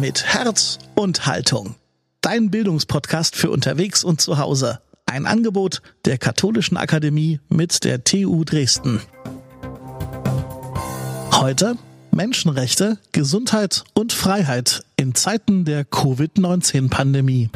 [0.00, 1.76] Mit Herz und Haltung.
[2.20, 4.80] Dein Bildungspodcast für unterwegs und zu Hause.
[5.06, 9.00] Ein Angebot der Katholischen Akademie mit der TU Dresden.
[11.32, 11.76] Heute
[12.10, 17.50] Menschenrechte, Gesundheit und Freiheit in Zeiten der Covid-19-Pandemie.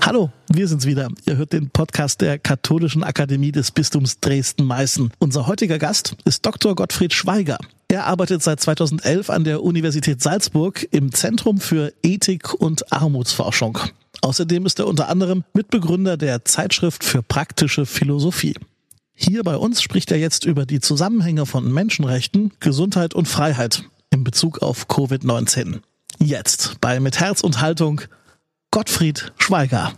[0.00, 1.08] Hallo, wir sind's wieder.
[1.26, 5.12] Ihr hört den Podcast der Katholischen Akademie des Bistums Dresden-Meißen.
[5.18, 6.76] Unser heutiger Gast ist Dr.
[6.76, 7.58] Gottfried Schweiger.
[7.90, 13.78] Er arbeitet seit 2011 an der Universität Salzburg im Zentrum für Ethik und Armutsforschung.
[14.22, 18.54] Außerdem ist er unter anderem Mitbegründer der Zeitschrift für praktische Philosophie.
[19.12, 24.22] Hier bei uns spricht er jetzt über die Zusammenhänge von Menschenrechten, Gesundheit und Freiheit in
[24.22, 25.80] Bezug auf Covid-19.
[26.20, 28.02] Jetzt bei Mit Herz und Haltung
[28.70, 29.92] Gottfried Schweiger.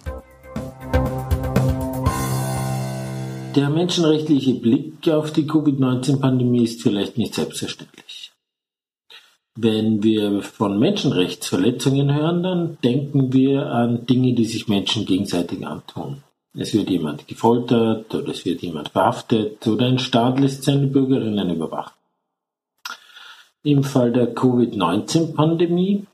[3.54, 8.32] Der menschenrechtliche Blick auf die Covid-19-Pandemie ist vielleicht nicht selbstverständlich.
[9.54, 16.22] Wenn wir von Menschenrechtsverletzungen hören, dann denken wir an Dinge, die sich Menschen gegenseitig antun.
[16.56, 21.50] Es wird jemand gefoltert oder es wird jemand verhaftet oder ein Staat lässt seine Bürgerinnen
[21.50, 21.92] überwachen.
[23.64, 26.06] Im Fall der Covid-19-Pandemie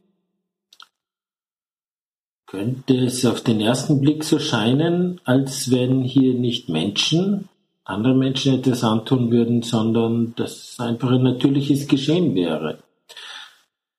[2.48, 7.48] könnte es auf den ersten Blick so scheinen, als wenn hier nicht Menschen,
[7.84, 12.78] andere Menschen etwas antun würden, sondern dass einfach ein natürliches Geschehen wäre.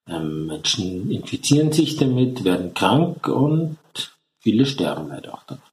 [0.07, 3.77] Ähm, Menschen infizieren sich damit, werden krank und
[4.39, 5.63] viele sterben leider auch daran.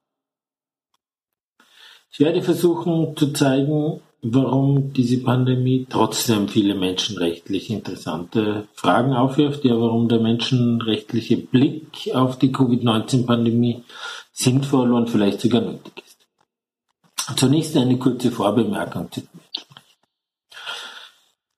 [2.11, 4.01] Ich werde versuchen zu zeigen,
[4.33, 12.37] warum diese Pandemie trotzdem viele menschenrechtlich interessante Fragen aufwirft, ja, warum der menschenrechtliche Blick auf
[12.39, 13.83] die Covid-19-Pandemie
[14.31, 17.37] sinnvoll und vielleicht sogar nötig ist.
[17.37, 19.21] Zunächst eine kurze Vorbemerkung zu.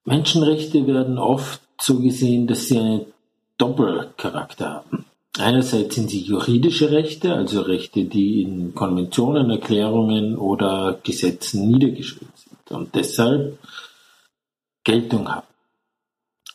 [0.06, 3.06] Menschenrechte werden oft so gesehen, dass sie einen
[3.58, 5.06] Doppelcharakter haben.
[5.38, 12.33] Einerseits sind sie juridische Rechte, also Rechte, die in Konventionen, Erklärungen oder Gesetzen niedergeschrieben
[12.72, 13.58] und deshalb
[14.84, 15.48] Geltung haben.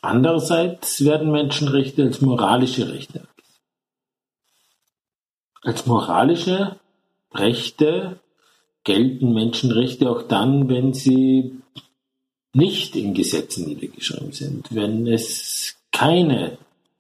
[0.01, 3.27] Andererseits werden Menschenrechte als moralische Rechte
[5.63, 6.79] Als moralische
[7.33, 8.21] Rechte
[8.85, 11.63] gelten Menschenrechte auch dann, wenn sie
[12.53, 16.59] nicht in Gesetzen niedergeschrieben sind, wenn es keine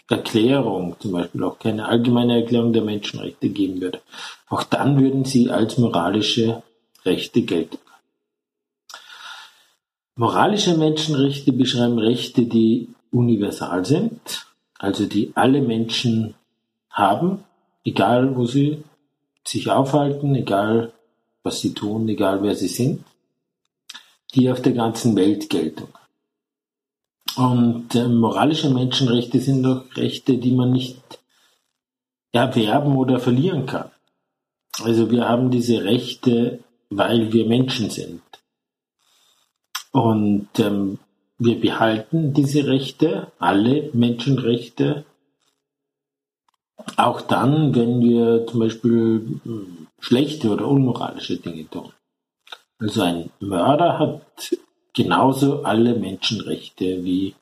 [0.09, 4.01] Erklärung, zum Beispiel auch keine allgemeine Erklärung der Menschenrechte geben würde.
[4.49, 6.63] Auch dann würden sie als moralische
[7.05, 7.79] Rechte gelten.
[10.17, 14.47] Moralische Menschenrechte beschreiben Rechte, die universal sind,
[14.79, 16.35] also die alle Menschen
[16.89, 17.43] haben,
[17.85, 18.85] egal wo sie
[19.45, 20.93] sich aufhalten, egal
[21.43, 23.05] was sie tun, egal wer sie sind,
[24.35, 26.05] die auf der ganzen Welt Geltung haben.
[27.37, 31.01] Und äh, moralische Menschenrechte sind doch Rechte, die man nicht
[32.31, 33.91] erwerben oder verlieren kann.
[34.83, 36.61] Also wir haben diese Rechte,
[36.91, 38.23] weil wir Menschen sind.
[39.94, 40.99] Und ähm,
[41.38, 45.05] wir behalten diese Rechte, alle Menschenrechte,
[46.97, 51.93] auch dann, wenn wir zum Beispiel hm, schlechte oder unmoralische Dinge tun.
[52.78, 54.56] Also ein Mörder hat
[54.94, 57.37] genauso alle Menschenrechte wie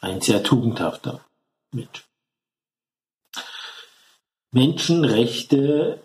[0.00, 1.20] ein sehr tugendhafter
[1.70, 2.08] Mensch.
[4.52, 6.00] Menschenrechte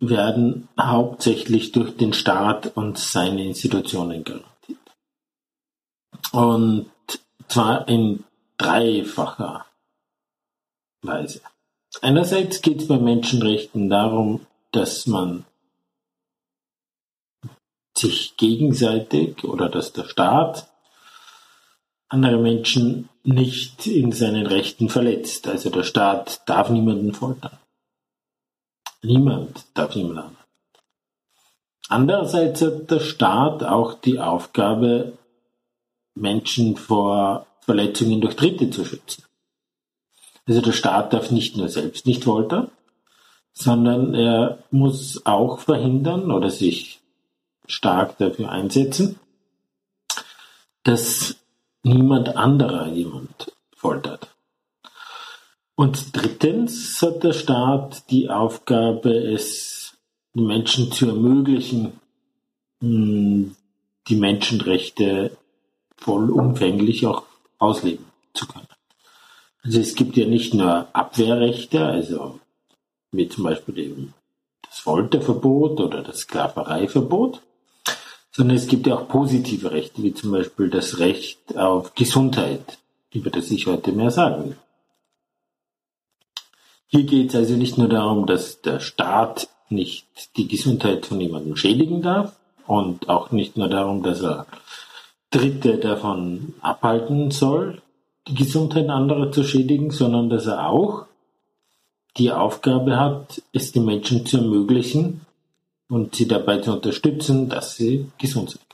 [0.00, 4.78] werden hauptsächlich durch den Staat und seine Institutionen garantiert.
[6.32, 6.90] Und
[7.48, 8.24] zwar in
[8.58, 9.66] dreifacher
[11.02, 11.40] Weise.
[12.02, 15.44] Einerseits geht es bei Menschenrechten darum, dass man
[17.96, 20.68] sich gegenseitig oder dass der Staat
[22.08, 25.48] andere Menschen nicht in seinen Rechten verletzt.
[25.48, 27.57] Also der Staat darf niemanden foltern.
[29.02, 30.36] Niemand darf niemanden.
[31.88, 35.16] Andererseits hat der Staat auch die Aufgabe,
[36.14, 39.24] Menschen vor Verletzungen durch Dritte zu schützen.
[40.46, 42.70] Also der Staat darf nicht nur selbst nicht foltern,
[43.52, 47.00] sondern er muss auch verhindern oder sich
[47.66, 49.18] stark dafür einsetzen,
[50.82, 51.36] dass
[51.82, 54.28] niemand anderer jemand foltert.
[55.78, 59.96] Und drittens hat der Staat die Aufgabe, es
[60.34, 61.92] den Menschen zu ermöglichen,
[62.80, 63.54] hm,
[64.08, 65.36] die Menschenrechte
[65.96, 67.22] vollumfänglich auch
[67.58, 68.66] ausleben zu können.
[69.62, 72.40] Also es gibt ja nicht nur Abwehrrechte, also
[73.12, 74.14] wie zum Beispiel eben
[74.68, 77.40] das Folterverbot oder das Sklavereiverbot,
[78.32, 82.78] sondern es gibt ja auch positive Rechte, wie zum Beispiel das Recht auf Gesundheit,
[83.12, 84.56] über das ich heute mehr sagen will.
[86.90, 90.06] Hier geht es also nicht nur darum, dass der Staat nicht
[90.38, 92.34] die Gesundheit von jemandem schädigen darf
[92.66, 94.46] und auch nicht nur darum, dass er
[95.30, 97.82] Dritte davon abhalten soll,
[98.26, 101.04] die Gesundheit anderer zu schädigen, sondern dass er auch
[102.16, 105.26] die Aufgabe hat, es den Menschen zu ermöglichen
[105.90, 108.64] und sie dabei zu unterstützen, dass sie gesund sind.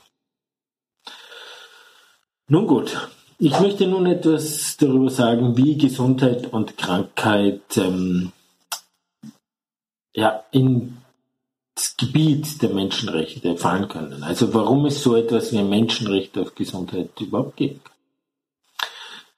[2.47, 8.31] Nun gut, ich möchte nun etwas darüber sagen, wie Gesundheit und Krankheit ähm,
[10.13, 14.23] ja, ins Gebiet der Menschenrechte fallen können.
[14.23, 17.81] Also warum es so etwas wie ein Menschenrecht auf Gesundheit überhaupt kann.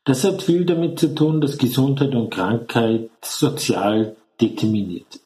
[0.04, 5.20] Das hat viel damit zu tun, dass Gesundheit und Krankheit sozial determiniert.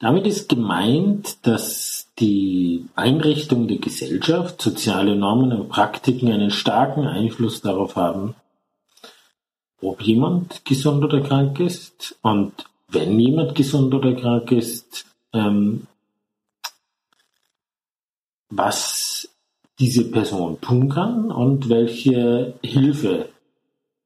[0.00, 7.60] Damit ist gemeint, dass die Einrichtung der Gesellschaft, soziale Normen und Praktiken einen starken Einfluss
[7.60, 8.34] darauf haben,
[9.82, 12.16] ob jemand gesund oder krank ist.
[12.22, 12.52] Und
[12.88, 15.04] wenn jemand gesund oder krank ist,
[15.34, 15.86] ähm,
[18.48, 19.28] was
[19.78, 23.28] diese Person tun kann und welche Hilfe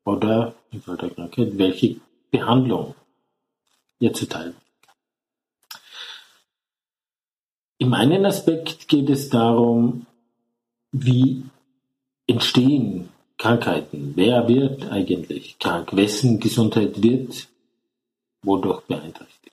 [0.05, 2.01] oder im Fall der Krankheit, welche
[2.33, 2.97] Behandlung
[4.01, 4.55] ihr zuteil
[7.85, 10.07] Im einen Aspekt geht es darum,
[10.91, 11.43] wie
[12.27, 14.15] entstehen Krankheiten?
[14.17, 15.95] Wer wird eigentlich krank?
[15.95, 17.47] Wessen Gesundheit wird
[18.43, 19.53] wodurch beeinträchtigt?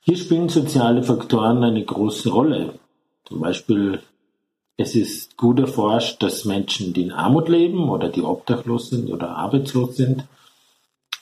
[0.00, 2.80] Hier spielen soziale Faktoren eine große Rolle.
[3.26, 4.02] Zum Beispiel,
[4.76, 9.36] es ist gut erforscht, dass Menschen, die in Armut leben oder die obdachlos sind oder
[9.36, 10.24] arbeitslos sind,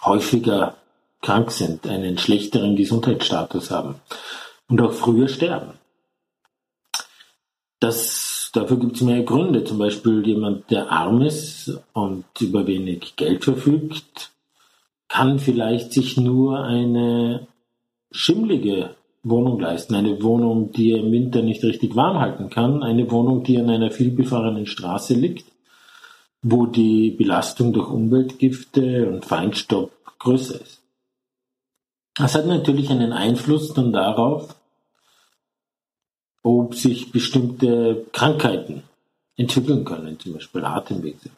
[0.03, 0.75] häufiger
[1.21, 3.97] krank sind, einen schlechteren Gesundheitsstatus haben
[4.71, 5.78] und auch früher sterben.
[7.81, 9.65] Das, dafür gibt es mehr Gründe.
[9.65, 14.33] Zum Beispiel jemand, der arm ist und über wenig Geld verfügt,
[15.09, 17.47] kann vielleicht sich nur eine
[18.11, 18.91] schimmlige
[19.23, 19.95] Wohnung leisten.
[19.95, 22.83] Eine Wohnung, die er im Winter nicht richtig warm halten kann.
[22.83, 25.47] Eine Wohnung, die an einer vielbefahrenen Straße liegt,
[26.43, 30.83] wo die Belastung durch Umweltgifte und Feinstaub größer ist.
[32.17, 34.57] Das hat natürlich einen Einfluss dann darauf,
[36.43, 38.83] ob sich bestimmte Krankheiten
[39.37, 41.31] entwickeln können, zum Beispiel Atemwege.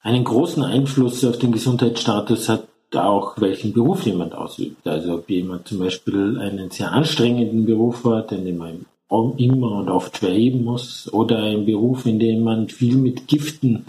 [0.00, 4.86] Einen großen Einfluss auf den Gesundheitsstatus hat auch, welchen Beruf jemand ausübt.
[4.86, 8.86] Also ob jemand zum Beispiel einen sehr anstrengenden Beruf hat, in dem man
[9.38, 13.86] immer und oft schweben muss, oder einen Beruf, in dem man viel mit Giften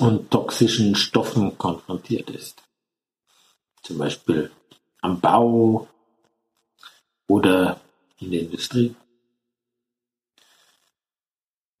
[0.00, 2.62] und toxischen Stoffen konfrontiert ist.
[3.82, 4.50] Zum Beispiel
[5.02, 5.88] am Bau,
[7.28, 7.80] oder
[8.18, 8.94] in der Industrie.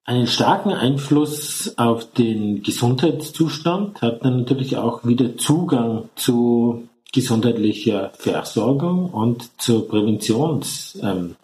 [0.04, 9.10] Einen starken Einfluss auf den Gesundheitszustand hat dann natürlich auch wieder Zugang zu gesundheitlicher Versorgung
[9.10, 11.36] und zu Präventionsmaßnahmen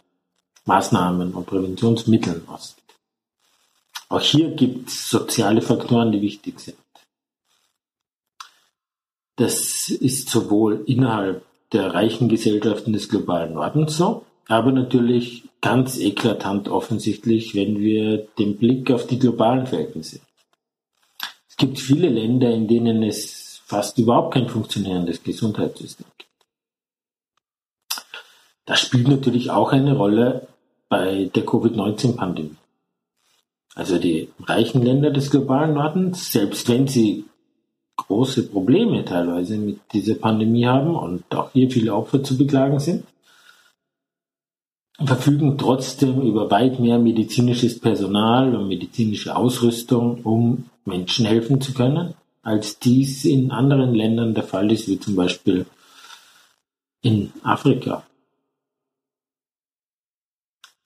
[1.28, 2.46] ähm, und Präventionsmitteln.
[4.08, 6.76] Auch hier gibt es soziale Faktoren, die wichtig sind.
[9.36, 16.68] Das ist sowohl innerhalb der reichen Gesellschaften des globalen Nordens so, aber natürlich ganz eklatant
[16.68, 20.20] offensichtlich, wenn wir den Blick auf die globalen Verhältnisse.
[21.48, 26.30] Es gibt viele Länder, in denen es fast überhaupt kein funktionierendes Gesundheitssystem gibt.
[28.66, 30.48] Das spielt natürlich auch eine Rolle
[30.88, 32.56] bei der Covid-19-Pandemie.
[33.74, 37.24] Also die reichen Länder des globalen Nordens, selbst wenn sie
[37.96, 43.04] große Probleme teilweise mit dieser Pandemie haben und auch hier viele Opfer zu beklagen sind,
[45.04, 52.14] verfügen trotzdem über weit mehr medizinisches Personal und medizinische Ausrüstung, um Menschen helfen zu können,
[52.42, 55.66] als dies in anderen Ländern der Fall ist, wie zum Beispiel
[57.02, 58.04] in Afrika.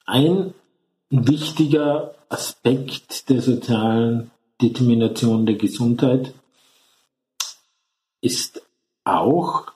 [0.05, 0.53] Ein
[1.09, 6.33] wichtiger Aspekt der sozialen Determination der Gesundheit
[8.21, 8.61] ist
[9.03, 9.71] auch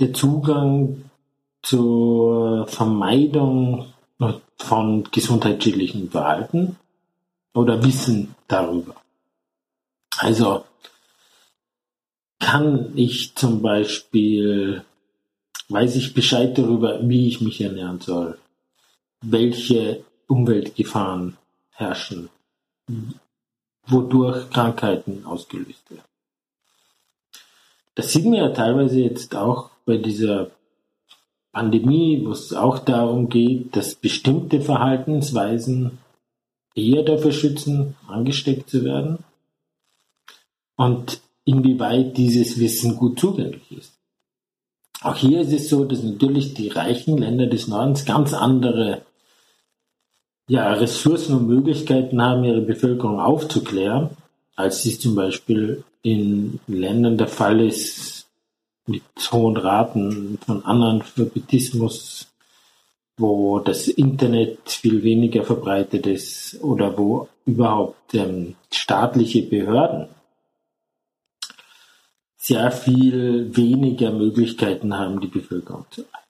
[0.00, 1.10] der Zugang
[1.62, 3.92] zur Vermeidung
[4.56, 6.76] von gesundheitsschädlichen Verhalten
[7.54, 8.96] oder Wissen darüber.
[10.18, 10.64] Also
[12.38, 14.84] kann ich zum Beispiel,
[15.68, 18.38] weiß ich Bescheid darüber, wie ich mich ernähren soll,
[19.20, 21.36] welche Umweltgefahren
[21.70, 22.28] herrschen,
[23.86, 26.07] wodurch Krankheiten ausgelöst werden.
[27.98, 30.52] Das sieht man ja teilweise jetzt auch bei dieser
[31.50, 35.98] Pandemie, wo es auch darum geht, dass bestimmte Verhaltensweisen
[36.76, 39.24] eher dafür schützen, angesteckt zu werden
[40.76, 43.98] und inwieweit dieses Wissen gut zugänglich ist.
[45.02, 49.02] Auch hier ist es so, dass natürlich die reichen Länder des Nordens ganz andere
[50.46, 54.10] ja, Ressourcen und Möglichkeiten haben, ihre Bevölkerung aufzuklären,
[54.58, 58.26] als dies zum Beispiel in Ländern der Fall ist
[58.86, 62.26] mit hohen Raten von Analphabetismus,
[63.16, 70.08] wo das Internet viel weniger verbreitet ist oder wo überhaupt ähm, staatliche Behörden
[72.36, 76.27] sehr viel weniger Möglichkeiten haben, die Bevölkerung zu erreichen.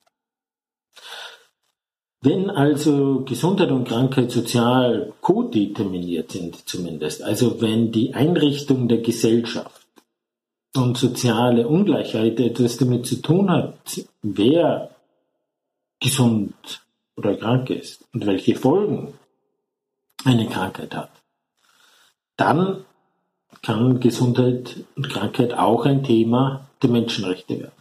[2.20, 9.86] Wenn also Gesundheit und Krankheit sozial kodeterminiert sind zumindest, also wenn die Einrichtung der Gesellschaft
[10.74, 13.78] und soziale Ungleichheit etwas damit zu tun hat,
[14.22, 14.90] wer
[16.00, 16.82] gesund
[17.16, 19.14] oder krank ist und welche Folgen
[20.24, 21.10] eine Krankheit hat,
[22.36, 22.84] dann
[23.62, 27.72] kann Gesundheit und Krankheit auch ein Thema der Menschenrechte werden.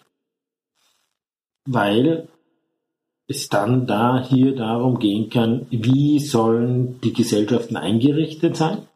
[1.66, 2.28] Weil
[3.28, 8.88] es dann da hier darum gehen kann, wie sollen die Gesellschaften eingerichtet sein,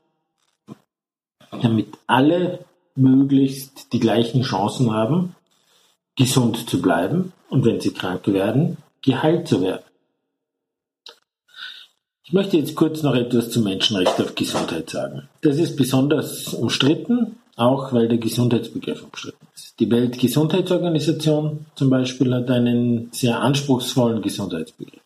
[1.51, 5.35] damit alle möglichst die gleichen Chancen haben,
[6.15, 9.83] gesund zu bleiben und wenn sie krank werden, geheilt zu werden.
[12.23, 15.27] Ich möchte jetzt kurz noch etwas zum Menschenrecht auf Gesundheit sagen.
[15.41, 19.50] Das ist besonders umstritten, auch weil der Gesundheitsbegriff umstritten ist.
[19.81, 25.01] Die Weltgesundheitsorganisation zum Beispiel hat einen sehr anspruchsvollen Gesundheitsbegriff.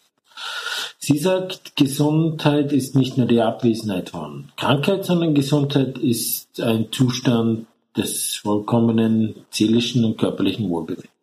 [0.99, 7.67] Sie sagt, Gesundheit ist nicht nur die Abwesenheit von Krankheit, sondern Gesundheit ist ein Zustand
[7.95, 11.13] des vollkommenen seelischen und körperlichen Wohlbefindens.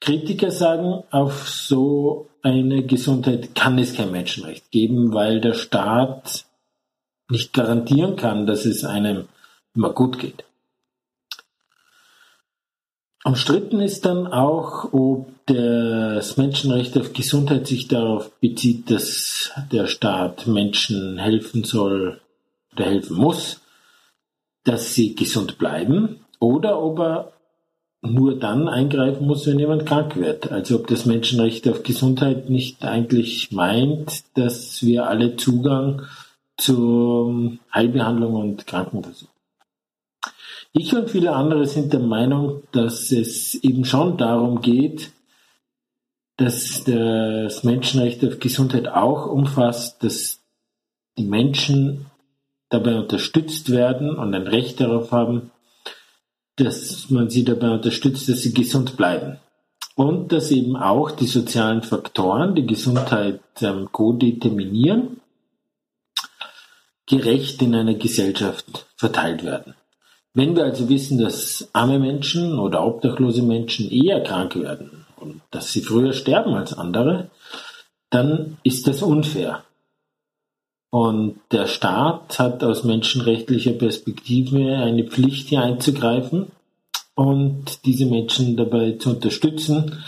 [0.00, 6.46] Kritiker sagen, auf so eine Gesundheit kann es kein Menschenrecht geben, weil der Staat
[7.28, 9.24] nicht garantieren kann, dass es einem
[9.74, 10.44] immer gut geht.
[13.24, 20.46] Umstritten ist dann auch, ob das Menschenrecht auf Gesundheit sich darauf bezieht, dass der Staat
[20.46, 22.20] Menschen helfen soll
[22.72, 23.60] oder helfen muss,
[24.64, 27.32] dass sie gesund bleiben, oder ob er
[28.00, 30.52] nur dann eingreifen muss, wenn jemand krank wird.
[30.52, 36.02] Also ob das Menschenrecht auf Gesundheit nicht eigentlich meint, dass wir alle Zugang
[36.56, 39.37] zur Heilbehandlung und Krankenversorgung.
[40.72, 45.12] Ich und viele andere sind der Meinung, dass es eben schon darum geht,
[46.36, 50.40] dass das Menschenrecht auf Gesundheit auch umfasst, dass
[51.16, 52.06] die Menschen
[52.68, 55.50] dabei unterstützt werden und ein Recht darauf haben,
[56.56, 59.38] dass man sie dabei unterstützt, dass sie gesund bleiben.
[59.94, 65.20] Und dass eben auch die sozialen Faktoren die Gesundheit ähm, co-determinieren,
[67.06, 69.74] gerecht in einer Gesellschaft verteilt werden.
[70.38, 75.72] Wenn wir also wissen, dass arme Menschen oder obdachlose Menschen eher krank werden und dass
[75.72, 77.28] sie früher sterben als andere,
[78.08, 79.64] dann ist das unfair.
[80.90, 86.52] Und der Staat hat aus menschenrechtlicher Perspektive eine Pflicht, hier einzugreifen
[87.16, 90.04] und diese Menschen dabei zu unterstützen,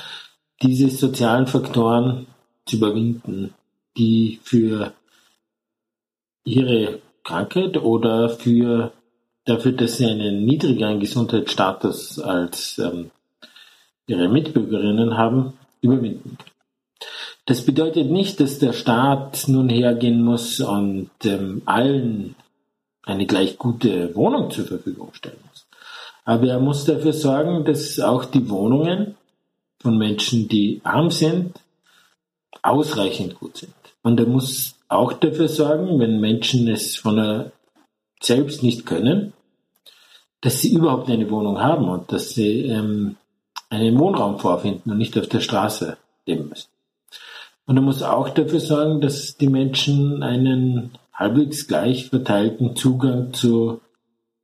[0.62, 2.28] diese sozialen Faktoren
[2.66, 3.52] zu überwinden,
[3.96, 4.92] die für
[6.44, 8.92] ihre Krankheit oder für
[9.44, 13.11] dafür, dass sie einen niedrigeren Gesundheitsstatus als ähm,
[14.06, 16.37] ihre Mitbürgerinnen haben, überwinden.
[17.47, 22.37] Das bedeutet nicht, dass der Staat nun hergehen muss und ähm, allen
[23.02, 25.66] eine gleich gute Wohnung zur Verfügung stellen muss.
[26.25, 29.16] Aber er muss dafür sorgen, dass auch die Wohnungen
[29.80, 31.59] von Menschen, die arm sind,
[32.62, 33.73] ausreichend gut sind.
[34.02, 37.52] Und er muss auch dafür sorgen, wenn Menschen es von er
[38.22, 39.32] selbst nicht können,
[40.40, 43.16] dass sie überhaupt eine Wohnung haben und dass sie ähm,
[43.68, 45.96] einen Wohnraum vorfinden und nicht auf der Straße
[46.26, 46.68] leben müssen.
[47.66, 53.80] Und er muss auch dafür sorgen, dass die Menschen einen halbwegs gleich verteilten Zugang zu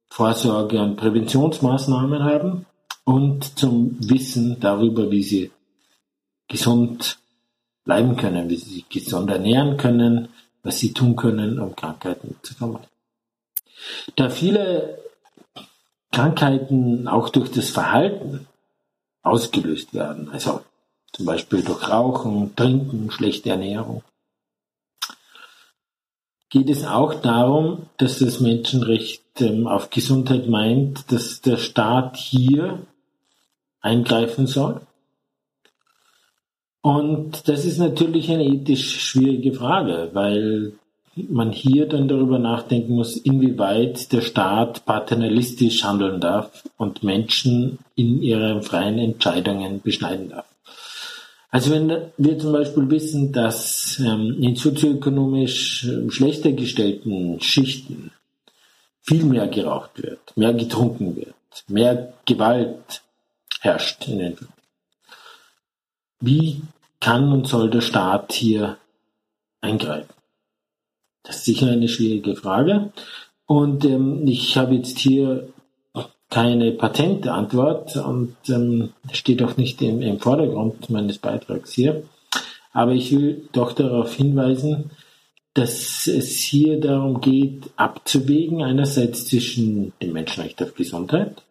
[0.09, 2.67] Vorsorge- und Präventionsmaßnahmen haben
[3.05, 5.51] und zum Wissen darüber, wie sie
[6.49, 7.19] gesund
[7.85, 10.29] bleiben können, wie sie sich gesund ernähren können,
[10.63, 12.87] was sie tun können, um Krankheiten zu vermeiden.
[14.15, 14.99] Da viele
[16.13, 18.47] Krankheiten auch durch das Verhalten
[19.23, 20.63] ausgelöst werden, also
[21.13, 24.03] zum Beispiel durch Rauchen, Trinken, schlechte Ernährung.
[26.49, 32.87] Geht es auch darum, dass das Menschenrecht ähm, auf Gesundheit meint, dass der Staat hier
[33.81, 34.81] eingreifen soll?
[36.83, 40.75] Und das ist natürlich eine ethisch schwierige Frage, weil
[41.17, 48.23] man hier dann darüber nachdenken muss, inwieweit der Staat paternalistisch handeln darf und Menschen in
[48.23, 50.47] ihren freien Entscheidungen beschneiden darf.
[51.51, 58.11] Also wenn wir zum Beispiel wissen, dass ähm, in sozioökonomisch ähm, schlechter gestellten Schichten
[59.01, 61.35] viel mehr geraucht wird, mehr getrunken wird,
[61.69, 63.03] mehr Gewalt
[63.61, 64.37] herrscht in den
[66.21, 66.61] Wie
[67.01, 68.77] kann und soll der Staat hier
[69.63, 70.16] eingreifen?
[71.27, 72.93] Das ist sicher eine schwierige Frage.
[73.47, 75.49] Und ähm, ich habe jetzt hier
[76.31, 82.03] keine patente Antwort und ähm, steht auch nicht im, im Vordergrund meines Beitrags hier.
[82.73, 84.91] Aber ich will doch darauf hinweisen,
[85.55, 91.43] dass es hier darum geht, abzuwägen, einerseits zwischen dem Menschenrecht auf Gesundheit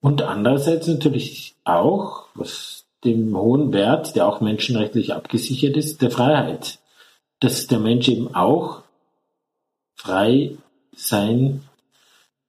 [0.00, 6.78] und andererseits natürlich auch, was dem hohen Wert, der auch menschenrechtlich abgesichert ist, der Freiheit.
[7.38, 8.82] Dass der Mensch eben auch
[10.00, 10.56] frei
[10.96, 11.62] sein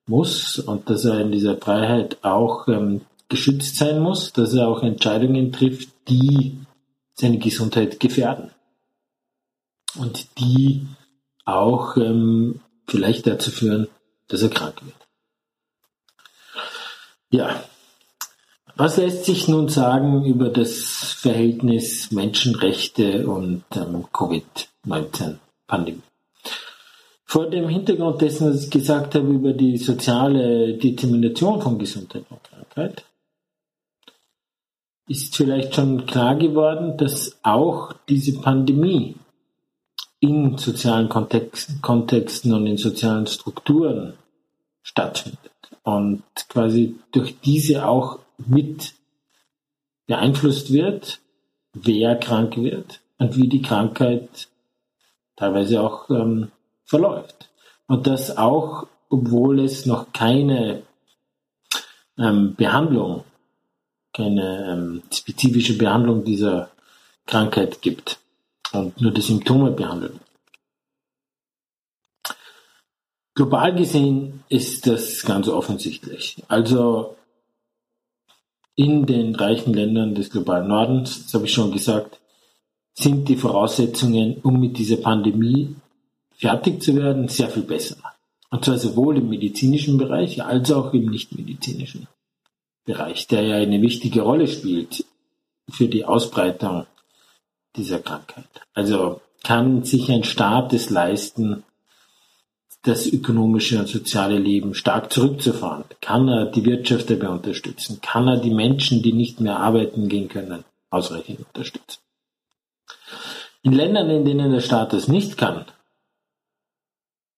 [0.07, 4.83] muss und dass er in dieser Freiheit auch ähm, geschützt sein muss, dass er auch
[4.83, 6.57] Entscheidungen trifft, die
[7.13, 8.51] seine Gesundheit gefährden
[9.99, 10.87] und die
[11.45, 13.87] auch ähm, vielleicht dazu führen,
[14.29, 14.95] dass er krank wird.
[17.31, 17.63] Ja,
[18.75, 26.01] was lässt sich nun sagen über das Verhältnis Menschenrechte und ähm, Covid-19-Pandemie?
[27.31, 32.43] Vor dem Hintergrund dessen, was ich gesagt habe über die soziale Determination von Gesundheit und
[32.43, 33.05] Krankheit,
[35.07, 39.15] ist vielleicht schon klar geworden, dass auch diese Pandemie
[40.19, 44.15] in sozialen Kontext, Kontexten und in sozialen Strukturen
[44.83, 45.39] stattfindet
[45.83, 48.93] und quasi durch diese auch mit
[50.05, 51.21] beeinflusst wird,
[51.71, 54.49] wer krank wird und wie die Krankheit
[55.37, 56.51] teilweise auch ähm,
[56.91, 57.49] verläuft.
[57.87, 60.83] Und das auch, obwohl es noch keine
[62.17, 63.23] ähm, Behandlung,
[64.13, 66.69] keine ähm, spezifische Behandlung dieser
[67.25, 68.19] Krankheit gibt
[68.73, 70.19] und nur die Symptome behandeln.
[73.35, 76.43] Global gesehen ist das ganz offensichtlich.
[76.49, 77.15] Also
[78.75, 82.19] in den reichen Ländern des globalen Nordens, das habe ich schon gesagt,
[82.93, 85.75] sind die Voraussetzungen, um mit dieser Pandemie
[86.41, 87.97] fertig zu werden, sehr viel besser.
[88.49, 92.07] Und zwar sowohl im medizinischen Bereich als auch im nichtmedizinischen
[92.83, 95.05] Bereich, der ja eine wichtige Rolle spielt
[95.69, 96.87] für die Ausbreitung
[97.75, 98.49] dieser Krankheit.
[98.73, 101.63] Also kann sich ein Staat es leisten,
[102.83, 105.85] das ökonomische und soziale Leben stark zurückzufahren?
[106.01, 107.99] Kann er die Wirtschaft dabei unterstützen?
[108.01, 111.99] Kann er die Menschen, die nicht mehr arbeiten gehen können, ausreichend unterstützen?
[113.61, 115.65] In Ländern, in denen der Staat das nicht kann,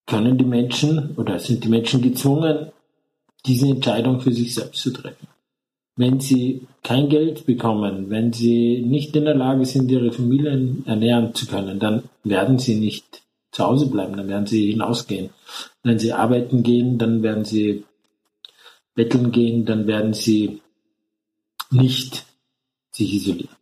[0.05, 2.71] können die Menschen oder sind die Menschen gezwungen,
[3.45, 5.27] diese Entscheidung für sich selbst zu treffen.
[5.95, 11.35] Wenn sie kein Geld bekommen, wenn sie nicht in der Lage sind, ihre Familien ernähren
[11.35, 15.29] zu können, dann werden sie nicht zu Hause bleiben, dann werden sie hinausgehen.
[15.83, 17.85] Wenn sie arbeiten gehen, dann werden sie
[18.95, 20.61] betteln gehen, dann werden sie
[21.69, 22.25] nicht
[22.91, 23.55] sich isolieren.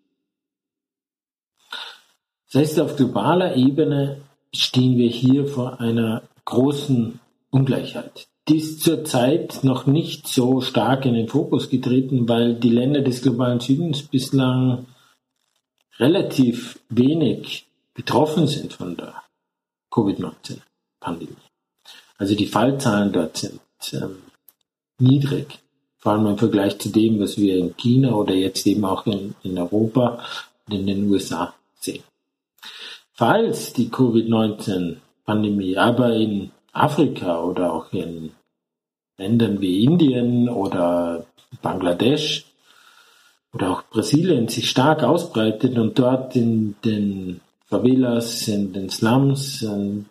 [2.51, 4.21] Das heißt, auf globaler Ebene
[4.53, 8.27] stehen wir hier vor einer großen Ungleichheit.
[8.47, 13.21] Die ist zurzeit noch nicht so stark in den Fokus getreten, weil die Länder des
[13.21, 14.87] globalen Südens bislang
[15.99, 19.13] relativ wenig betroffen sind von der
[19.91, 21.35] Covid-19-Pandemie.
[22.17, 23.59] Also die Fallzahlen dort sind
[23.93, 24.17] ähm,
[24.97, 25.59] niedrig,
[25.97, 29.35] vor allem im Vergleich zu dem, was wir in China oder jetzt eben auch in,
[29.43, 30.23] in Europa
[30.67, 32.03] und in den USA sehen.
[33.13, 38.31] Falls die Covid-19 Pandemie, aber in Afrika oder auch in
[39.17, 41.25] Ländern wie Indien oder
[41.61, 42.45] Bangladesch
[43.53, 50.05] oder auch Brasilien sich stark ausbreitet und dort in den Favelas, in den Slums, in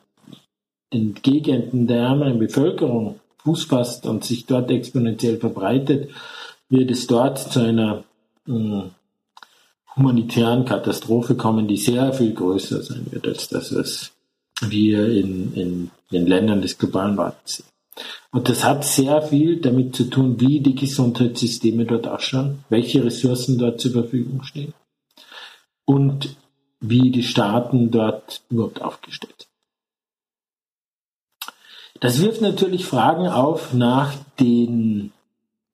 [0.92, 6.10] den Gegenden der ärmeren Bevölkerung Fuß fasst und sich dort exponentiell verbreitet,
[6.68, 8.04] wird es dort zu einer
[8.46, 8.90] mh, hm,
[9.96, 14.12] humanitären Katastrophe kommen, die sehr viel größer sein wird als das, was
[14.68, 17.66] wir in, in den Ländern des globalen Nordens sehen.
[18.30, 23.58] Und das hat sehr viel damit zu tun, wie die Gesundheitssysteme dort ausschauen, welche Ressourcen
[23.58, 24.72] dort zur Verfügung stehen
[25.84, 26.36] und
[26.80, 29.50] wie die Staaten dort überhaupt aufgestellt sind.
[32.00, 35.12] Das wirft natürlich Fragen auf nach den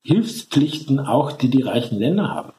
[0.03, 2.53] Hilfspflichten auch, die die reichen Länder haben.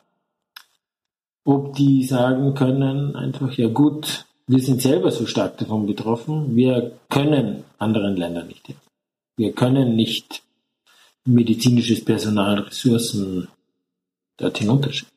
[1.43, 6.55] Ob die sagen können, einfach, ja gut, wir sind selber so stark davon betroffen.
[6.55, 8.81] Wir können anderen Ländern nicht helfen.
[9.35, 10.41] Wir können nicht
[11.25, 13.49] medizinisches Personal, Ressourcen
[14.37, 15.11] dorthin unterschieben.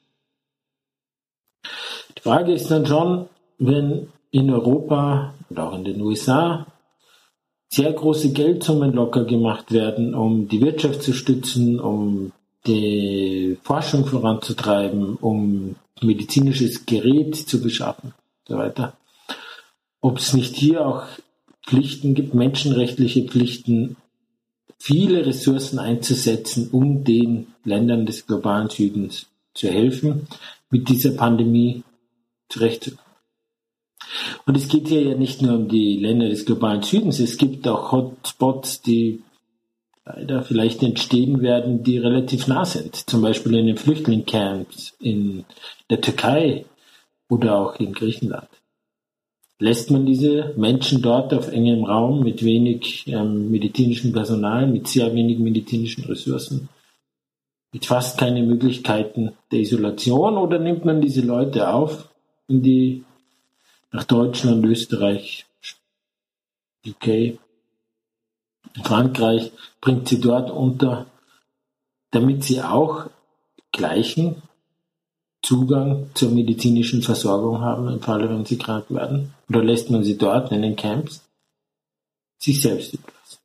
[2.18, 6.66] Die Frage ist dann schon, wenn in Europa oder auch in den USA
[7.68, 12.32] sehr große Geldsummen locker gemacht werden, um die Wirtschaft zu stützen, um
[12.66, 18.96] die Forschung voranzutreiben, um medizinisches Gerät zu beschaffen und so weiter.
[20.00, 21.04] Ob es nicht hier auch
[21.66, 23.96] Pflichten gibt, menschenrechtliche Pflichten,
[24.78, 30.26] viele Ressourcen einzusetzen, um den Ländern des globalen Südens zu helfen,
[30.70, 31.82] mit dieser Pandemie
[32.48, 33.04] zurechtzukommen.
[34.46, 37.68] Und es geht hier ja nicht nur um die Länder des globalen Südens, es gibt
[37.68, 39.22] auch Hotspots, die
[40.04, 42.96] leider vielleicht entstehen werden, die relativ nah sind.
[43.08, 45.44] Zum Beispiel in den Flüchtlingscamps in
[45.88, 46.64] der Türkei
[47.28, 48.48] oder auch in Griechenland.
[49.62, 55.14] Lässt man diese Menschen dort auf engem Raum mit wenig ähm, medizinischem Personal, mit sehr
[55.14, 56.70] wenig medizinischen Ressourcen,
[57.70, 60.38] mit fast keine Möglichkeiten der Isolation?
[60.38, 62.08] Oder nimmt man diese Leute auf
[62.48, 63.04] in die
[63.92, 65.44] nach Deutschland, Österreich,
[66.86, 67.38] UK,
[68.82, 71.04] Frankreich, bringt sie dort unter,
[72.12, 73.10] damit sie auch
[73.72, 74.40] gleichen
[75.42, 79.34] Zugang zur medizinischen Versorgung haben, im Falle, wenn sie krank werden?
[79.48, 81.22] Oder lässt man sie dort in den Camps
[82.38, 83.38] sich selbst überlassen?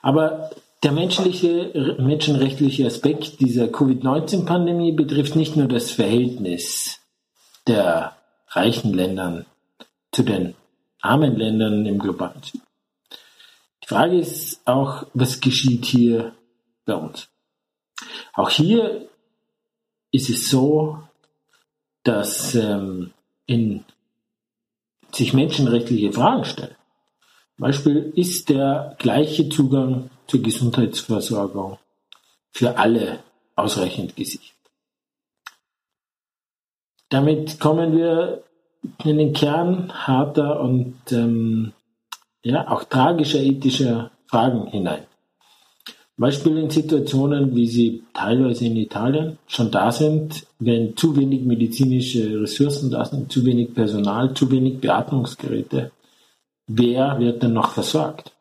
[0.00, 0.50] Aber
[0.82, 7.00] der menschliche, menschenrechtliche Aspekt dieser Covid-19-Pandemie betrifft nicht nur das Verhältnis
[7.66, 8.16] der
[8.48, 9.46] reichen Ländern
[10.12, 10.54] zu den
[11.00, 12.62] armen Ländern im globalen Süden.
[13.82, 16.34] Die Frage ist auch, was geschieht hier
[16.84, 17.28] bei uns?
[18.36, 19.08] Auch hier
[20.12, 20.98] ist es so,
[22.02, 23.12] dass ähm,
[23.46, 23.84] in
[25.10, 26.76] sich menschenrechtliche Fragen stellen.
[27.56, 31.78] Zum Beispiel ist der gleiche Zugang zur Gesundheitsversorgung
[32.50, 33.20] für alle
[33.54, 34.54] ausreichend gesichert.
[37.08, 38.44] Damit kommen wir
[39.04, 41.72] in den Kern harter und ähm,
[42.42, 45.06] ja, auch tragischer ethischer Fragen hinein.
[46.18, 52.40] Beispiel in Situationen, wie sie teilweise in Italien schon da sind, wenn zu wenig medizinische
[52.40, 55.92] Ressourcen da sind, zu wenig Personal, zu wenig Beatmungsgeräte.
[56.66, 58.32] Wer wird denn noch versorgt?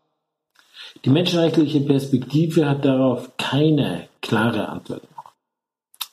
[1.04, 5.02] Die menschenrechtliche Perspektive hat darauf keine klare Antwort.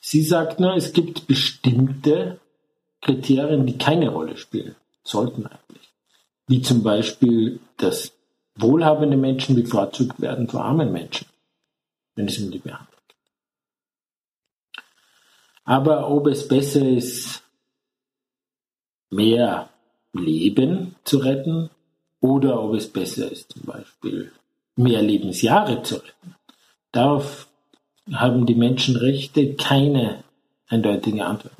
[0.01, 2.41] Sie sagt nur, es gibt bestimmte
[3.01, 5.93] Kriterien, die keine Rolle spielen, sollten eigentlich.
[6.45, 8.11] Wie zum Beispiel, dass
[8.55, 11.25] wohlhabende Menschen bevorzugt werden vor armen Menschen
[12.15, 13.17] wenn es um die Behandlung geht.
[15.65, 17.43] Aber ob es besser ist,
[19.09, 19.69] mehr
[20.13, 21.69] Leben zu retten
[22.19, 24.31] oder ob es besser ist, zum Beispiel
[24.75, 26.35] mehr Lebensjahre zu retten,
[26.91, 27.47] darauf
[28.11, 30.23] haben die Menschenrechte keine
[30.67, 31.53] eindeutige Antwort.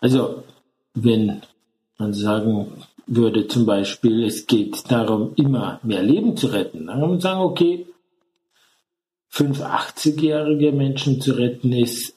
[0.00, 0.44] Also,
[0.94, 1.42] wenn
[1.98, 7.10] man sagen würde zum Beispiel, es geht darum, immer mehr Leben zu retten, dann kann
[7.10, 7.86] man sagen, okay,
[9.32, 12.14] fünf 80-jährige Menschen zu retten, ist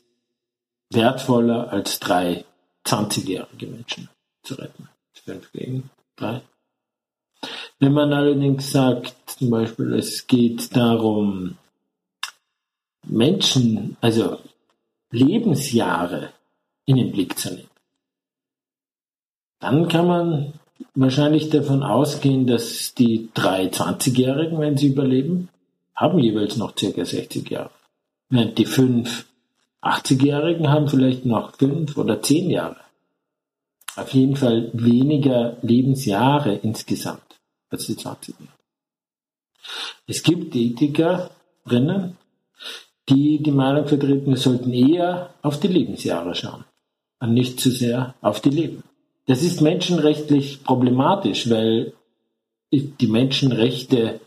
[0.91, 2.43] wertvoller als drei
[2.85, 4.09] 20-jährige Menschen
[4.43, 4.89] zu retten.
[5.13, 6.41] Fünf gegen drei.
[7.79, 11.57] Wenn man allerdings sagt, zum Beispiel, es geht darum,
[13.07, 14.39] Menschen, also
[15.11, 16.33] Lebensjahre
[16.85, 17.69] in den Blick zu nehmen,
[19.61, 20.53] dann kann man
[20.95, 25.49] wahrscheinlich davon ausgehen, dass die drei 20-Jährigen, wenn sie überleben,
[25.95, 27.71] haben jeweils noch circa 60 Jahre.
[28.29, 29.25] Während die fünf
[29.81, 32.77] 80-Jährigen haben vielleicht noch fünf oder zehn Jahre.
[33.95, 38.51] Auf jeden Fall weniger Lebensjahre insgesamt als die 20 Jahre.
[40.07, 42.17] Es gibt Ethikerinnen,
[43.09, 46.65] die die Meinung vertreten, wir sollten eher auf die Lebensjahre schauen
[47.19, 48.83] und nicht zu sehr auf die Leben.
[49.27, 51.93] Das ist menschenrechtlich problematisch, weil
[52.71, 54.19] die Menschenrechte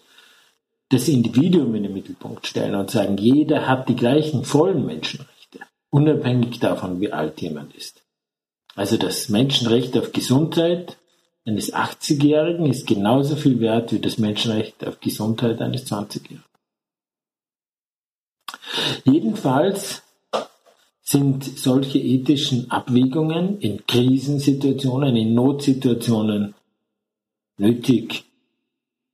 [0.91, 6.61] das Individuum in den Mittelpunkt stellen und sagen, jeder hat die gleichen vollen Menschenrechte, unabhängig
[6.61, 8.03] davon, wie alt jemand ist.
[8.75, 10.97] Also das Menschenrecht auf Gesundheit
[11.45, 16.45] eines 80-Jährigen ist genauso viel wert wie das Menschenrecht auf Gesundheit eines 20-Jährigen.
[19.05, 20.03] Jedenfalls
[21.03, 26.55] sind solche ethischen Abwägungen in Krisensituationen, in Notsituationen
[27.57, 28.25] nötig.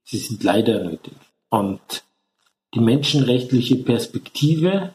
[0.03, 1.15] Sie sind leider nötig.
[1.55, 2.03] Und
[2.75, 4.93] die menschenrechtliche Perspektive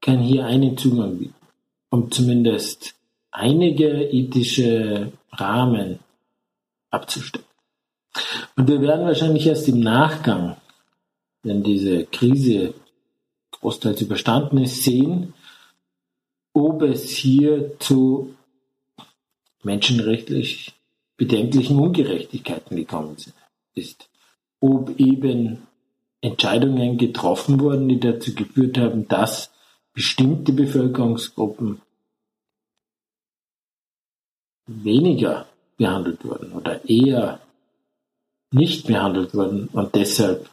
[0.00, 1.46] kann hier einen Zugang bieten,
[1.88, 2.96] um zumindest
[3.30, 6.00] einige ethische Rahmen
[6.90, 7.46] abzustecken.
[8.56, 10.56] Und wir werden wahrscheinlich erst im Nachgang,
[11.44, 12.74] wenn diese Krise
[13.52, 15.32] großteils überstanden ist, sehen,
[16.54, 18.34] ob es hier zu
[19.62, 20.74] menschenrechtlich
[21.16, 23.16] bedenklichen Ungerechtigkeiten gekommen
[23.76, 24.08] ist.
[24.58, 25.68] Ob eben
[26.24, 29.50] Entscheidungen getroffen wurden, die dazu geführt haben, dass
[29.92, 31.82] bestimmte Bevölkerungsgruppen
[34.66, 37.40] weniger behandelt wurden oder eher
[38.50, 40.48] nicht behandelt wurden und deshalb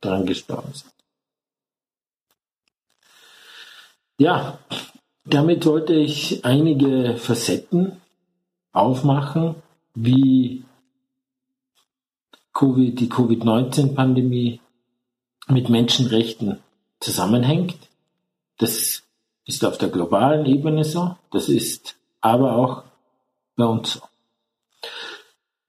[0.00, 0.92] daran gestorben sind.
[4.18, 4.58] Ja,
[5.24, 8.00] damit wollte ich einige Facetten
[8.72, 9.56] aufmachen,
[9.94, 10.64] wie
[12.58, 14.60] die Covid-19-Pandemie
[15.48, 16.60] mit Menschenrechten
[17.00, 17.76] zusammenhängt.
[18.58, 19.02] Das
[19.44, 22.82] ist auf der globalen Ebene so, das ist aber auch
[23.54, 24.00] bei uns so.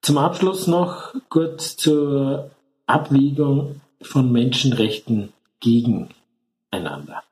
[0.01, 2.51] Zum Abschluss noch kurz zur
[2.85, 7.23] Abwägung von Menschenrechten gegeneinander.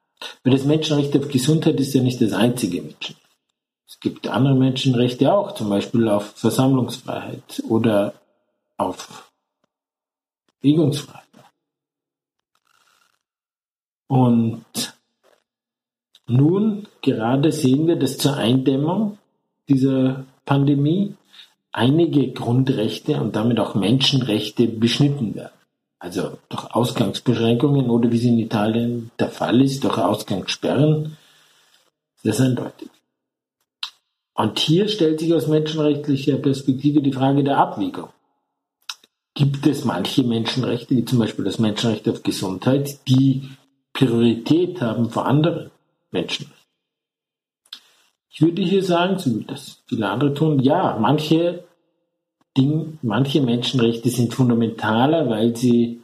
[0.44, 3.22] Weil das Menschenrecht auf Gesundheit ist ja nicht das einzige Menschenrecht.
[3.88, 8.14] Es gibt andere Menschenrechte auch, zum Beispiel auf Versammlungsfreiheit oder
[8.78, 9.32] auf
[10.60, 11.25] Bewegungsfreiheit.
[14.08, 14.66] Und
[16.28, 19.18] nun gerade sehen wir, dass zur Eindämmung
[19.70, 21.16] dieser Pandemie
[21.72, 25.52] einige Grundrechte und damit auch Menschenrechte beschnitten werden.
[26.00, 31.18] Also durch Ausgangsbeschränkungen oder wie es in Italien der Fall ist, durch Ausgangssperren.
[32.24, 32.90] Das ist eindeutig.
[34.34, 38.10] Und hier stellt sich aus menschenrechtlicher Perspektive die Frage der Abwägung.
[39.34, 43.50] Gibt es manche Menschenrechte, wie zum Beispiel das Menschenrecht auf Gesundheit, die
[43.96, 45.72] Priorität haben vor anderen
[46.12, 46.54] Menschenrechten?
[48.30, 51.64] Ich würde hier sagen, so wie das viele andere tun, ja, manche
[52.58, 56.02] Dinge, manche Menschenrechte sind fundamentaler, weil sie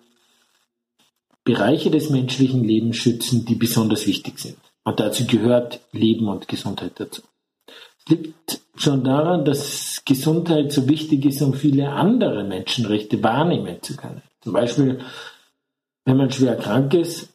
[1.44, 4.58] Bereiche des menschlichen Lebens schützen, die besonders wichtig sind.
[4.86, 7.22] Und dazu gehört Leben und Gesundheit dazu.
[7.68, 13.98] Es liegt schon daran, dass Gesundheit so wichtig ist, um viele andere Menschenrechte wahrnehmen zu
[13.98, 14.22] können.
[14.40, 15.00] Zum Beispiel,
[16.06, 17.28] wenn man schwer krank ist,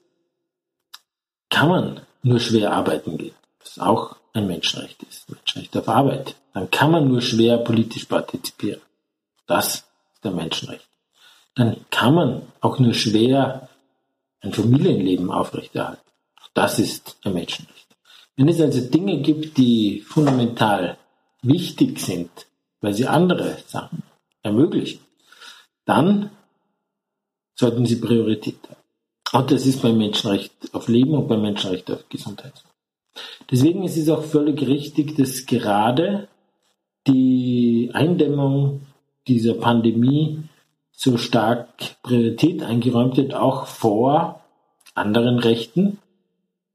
[1.51, 3.35] kann man nur schwer arbeiten gehen.
[3.63, 8.81] Ist auch ein Menschenrecht ist, Menschenrecht auf Arbeit, dann kann man nur schwer politisch partizipieren.
[9.47, 9.75] Das
[10.15, 10.89] ist der Menschenrecht.
[11.55, 13.69] Dann kann man auch nur schwer
[14.41, 16.03] ein Familienleben aufrechterhalten.
[16.55, 17.87] Das ist ein Menschenrecht.
[18.37, 20.99] Wenn es also Dinge gibt, die fundamental
[21.43, 22.31] wichtig sind,
[22.81, 24.03] weil sie andere Sachen
[24.43, 25.01] ermöglichen,
[25.87, 26.31] dann
[27.55, 28.86] sollten sie Priorität haben.
[29.33, 32.65] Und das ist beim Menschenrecht auf Leben und beim Menschenrecht auf Gesundheit.
[33.51, 36.29] Deswegen ist es auch völlig richtig, dass gerade
[37.07, 38.83] die Eindämmung
[39.27, 40.43] dieser Pandemie
[40.93, 41.69] so stark
[42.03, 44.41] Priorität eingeräumt wird, auch vor
[44.95, 45.99] anderen Rechten,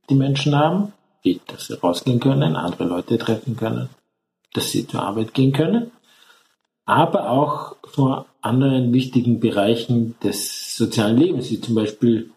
[0.10, 3.90] die Menschen haben, wie dass sie rausgehen können, andere Leute treffen können,
[4.54, 5.92] dass sie zur Arbeit gehen können,
[6.86, 12.32] aber auch vor anderen wichtigen Bereichen des sozialen Lebens, wie zum Beispiel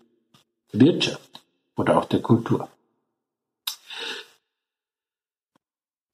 [0.79, 1.43] Wirtschaft
[1.77, 2.69] oder auch der Kultur.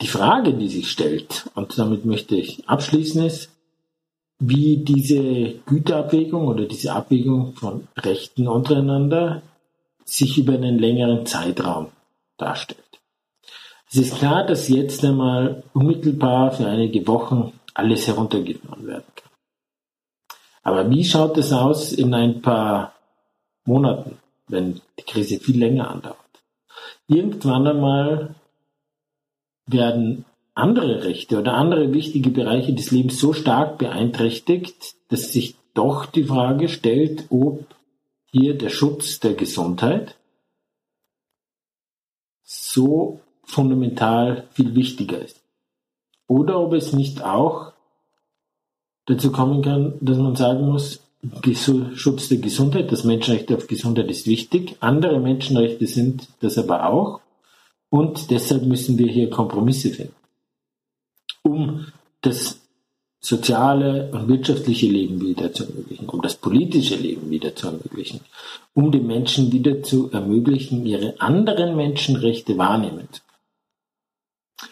[0.00, 3.50] Die Frage, die sich stellt, und damit möchte ich abschließen, ist,
[4.38, 9.42] wie diese Güterabwägung oder diese Abwägung von Rechten untereinander
[10.06, 11.88] sich über einen längeren Zeitraum
[12.38, 12.80] darstellt.
[13.90, 19.30] Es ist klar, dass jetzt einmal unmittelbar für einige Wochen alles heruntergefahren werden kann.
[20.62, 22.94] Aber wie schaut es aus in ein paar
[23.64, 24.18] Monaten,
[24.50, 26.16] wenn die Krise viel länger andauert?
[27.06, 28.34] Irgendwann einmal
[29.66, 36.06] werden andere Rechte oder andere wichtige Bereiche des Lebens so stark beeinträchtigt, dass sich doch
[36.06, 37.64] die Frage stellt, ob
[38.26, 40.16] hier der Schutz der Gesundheit
[42.42, 45.40] so fundamental viel wichtiger ist.
[46.26, 47.72] Oder ob es nicht auch
[49.06, 51.00] dazu kommen kann, dass man sagen muss,
[51.94, 57.20] Schutz der Gesundheit, das Menschenrecht auf Gesundheit ist wichtig, andere Menschenrechte sind das aber auch
[57.90, 60.14] und deshalb müssen wir hier Kompromisse finden,
[61.42, 61.86] um
[62.22, 62.60] das
[63.20, 68.20] soziale und wirtschaftliche Leben wieder zu ermöglichen, um das politische Leben wieder zu ermöglichen,
[68.72, 74.70] um den Menschen wieder zu ermöglichen, ihre anderen Menschenrechte wahrnehmen zu können.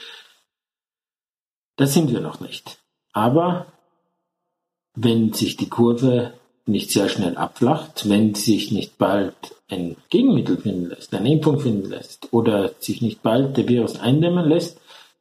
[1.77, 2.79] Das sind wir noch nicht.
[3.13, 3.67] Aber
[5.01, 6.33] wenn sich die Kurve
[6.67, 9.35] nicht sehr schnell abflacht, wenn sich nicht bald
[9.71, 14.49] ein Gegenmittel finden lässt, eine Impfung finden lässt oder sich nicht bald der Virus eindämmen
[14.49, 14.81] lässt,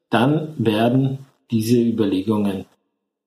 [0.10, 2.66] dann werden diese Überlegungen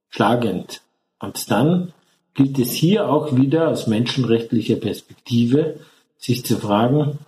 [0.08, 0.82] schlagend.
[1.18, 1.92] Und dann
[2.34, 5.80] gilt es hier auch wieder aus menschenrechtlicher Perspektive,
[6.18, 7.18] sich zu fragen,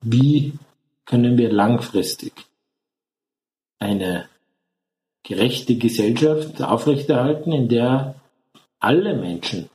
[0.00, 0.52] wie
[1.04, 2.32] können wir langfristig
[3.78, 4.26] eine
[5.22, 8.14] gerechte Gesellschaft aufrechterhalten, in der
[8.80, 9.68] alle Menschen,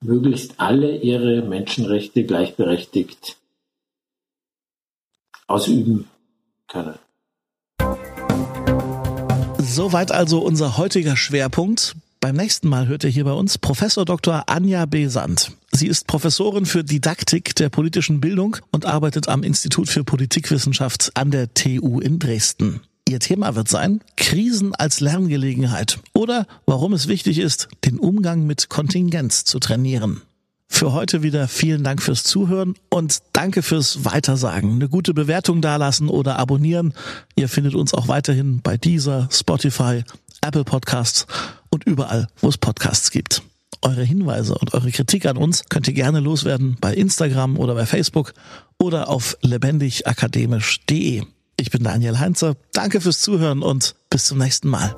[0.00, 3.36] möglichst alle ihre Menschenrechte gleichberechtigt
[5.46, 6.08] ausüben
[6.68, 6.98] können.
[9.58, 11.96] Soweit also unser heutiger Schwerpunkt.
[12.20, 14.44] Beim nächsten Mal hört ihr hier bei uns Professor Dr.
[14.48, 15.52] Anja Besant.
[15.70, 21.30] Sie ist Professorin für Didaktik der politischen Bildung und arbeitet am Institut für Politikwissenschaft an
[21.30, 22.80] der TU in Dresden.
[23.08, 28.68] Ihr Thema wird sein Krisen als Lerngelegenheit oder warum es wichtig ist, den Umgang mit
[28.68, 30.22] Kontingenz zu trainieren.
[30.68, 34.72] Für heute wieder vielen Dank fürs Zuhören und danke fürs Weitersagen.
[34.72, 36.94] Eine gute Bewertung dalassen oder abonnieren.
[37.36, 40.02] Ihr findet uns auch weiterhin bei dieser, Spotify,
[40.42, 41.26] Apple Podcasts
[41.70, 43.42] und überall, wo es Podcasts gibt.
[43.82, 47.86] Eure Hinweise und eure Kritik an uns könnt ihr gerne loswerden bei Instagram oder bei
[47.86, 48.34] Facebook
[48.78, 51.22] oder auf lebendigakademisch.de.
[51.58, 52.56] Ich bin Daniel Heinzer.
[52.72, 54.96] Danke fürs Zuhören und bis zum nächsten Mal.